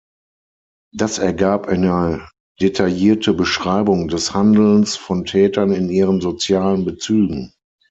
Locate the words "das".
0.95-1.19